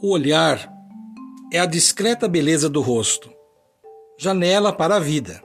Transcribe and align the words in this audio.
O 0.00 0.12
olhar 0.12 0.72
é 1.52 1.58
a 1.58 1.66
discreta 1.66 2.28
beleza 2.28 2.68
do 2.68 2.80
rosto, 2.80 3.32
janela 4.16 4.72
para 4.72 4.94
a 4.94 5.00
vida. 5.00 5.42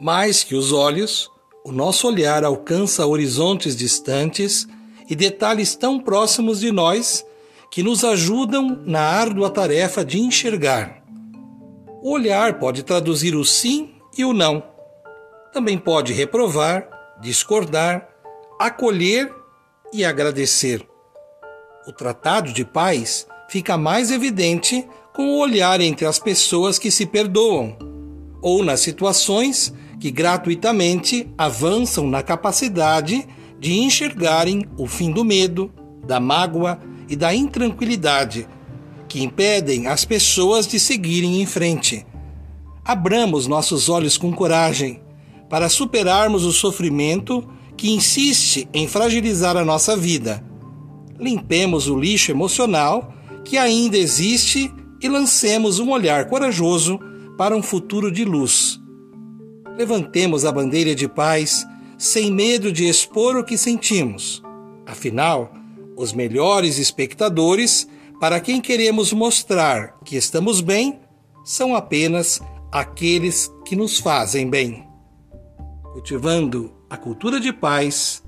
Mais 0.00 0.42
que 0.42 0.54
os 0.54 0.72
olhos, 0.72 1.30
o 1.66 1.70
nosso 1.70 2.08
olhar 2.08 2.44
alcança 2.44 3.06
horizontes 3.06 3.76
distantes 3.76 4.66
e 5.06 5.14
detalhes 5.14 5.76
tão 5.76 6.00
próximos 6.00 6.60
de 6.60 6.72
nós 6.72 7.26
que 7.70 7.82
nos 7.82 8.04
ajudam 8.04 8.82
na 8.86 9.02
árdua 9.02 9.50
tarefa 9.50 10.02
de 10.02 10.18
enxergar. 10.18 11.02
O 12.02 12.12
olhar 12.12 12.58
pode 12.58 12.82
traduzir 12.82 13.34
o 13.34 13.44
sim 13.44 13.94
e 14.16 14.24
o 14.24 14.32
não. 14.32 14.62
Também 15.52 15.76
pode 15.76 16.14
reprovar, 16.14 16.88
discordar, 17.20 18.08
acolher 18.58 19.30
e 19.92 20.06
agradecer. 20.06 20.88
O 21.86 21.92
tratado 21.92 22.50
de 22.50 22.64
paz 22.64 23.26
fica 23.48 23.76
mais 23.78 24.10
evidente 24.10 24.86
com 25.14 25.30
o 25.30 25.38
olhar 25.38 25.80
entre 25.80 26.06
as 26.06 26.18
pessoas 26.18 26.78
que 26.78 26.90
se 26.90 27.06
perdoam, 27.06 27.76
ou 28.40 28.62
nas 28.62 28.80
situações 28.80 29.74
que 29.98 30.10
gratuitamente 30.10 31.28
avançam 31.36 32.06
na 32.06 32.22
capacidade 32.22 33.26
de 33.58 33.72
enxergarem 33.72 34.64
o 34.76 34.86
fim 34.86 35.10
do 35.10 35.24
medo, 35.24 35.72
da 36.06 36.20
mágoa 36.20 36.78
e 37.08 37.16
da 37.16 37.34
intranquilidade 37.34 38.46
que 39.08 39.22
impedem 39.22 39.86
as 39.86 40.04
pessoas 40.04 40.66
de 40.66 40.78
seguirem 40.78 41.40
em 41.40 41.46
frente. 41.46 42.06
Abramos 42.84 43.46
nossos 43.46 43.88
olhos 43.88 44.16
com 44.16 44.32
coragem 44.32 45.00
para 45.48 45.68
superarmos 45.68 46.44
o 46.44 46.52
sofrimento 46.52 47.48
que 47.76 47.90
insiste 47.90 48.68
em 48.72 48.86
fragilizar 48.86 49.56
a 49.56 49.64
nossa 49.64 49.96
vida. 49.96 50.44
Limpemos 51.18 51.88
o 51.88 51.98
lixo 51.98 52.30
emocional 52.30 53.14
que 53.48 53.56
ainda 53.56 53.96
existe 53.96 54.70
e 55.00 55.08
lancemos 55.08 55.78
um 55.80 55.90
olhar 55.90 56.28
corajoso 56.28 57.00
para 57.38 57.56
um 57.56 57.62
futuro 57.62 58.12
de 58.12 58.22
luz. 58.22 58.78
Levantemos 59.74 60.44
a 60.44 60.52
bandeira 60.52 60.94
de 60.94 61.08
paz 61.08 61.66
sem 61.96 62.30
medo 62.30 62.70
de 62.70 62.86
expor 62.86 63.36
o 63.36 63.44
que 63.44 63.56
sentimos. 63.56 64.42
Afinal, 64.84 65.50
os 65.96 66.12
melhores 66.12 66.78
espectadores 66.78 67.88
para 68.20 68.38
quem 68.38 68.60
queremos 68.60 69.14
mostrar 69.14 69.98
que 70.04 70.14
estamos 70.14 70.60
bem 70.60 71.00
são 71.42 71.74
apenas 71.74 72.42
aqueles 72.70 73.50
que 73.64 73.74
nos 73.74 73.98
fazem 73.98 74.50
bem. 74.50 74.86
Cultivando 75.94 76.70
a 76.90 76.98
cultura 76.98 77.40
de 77.40 77.50
paz, 77.50 78.22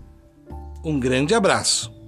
um 0.83 0.99
grande 0.99 1.35
abraço. 1.35 2.00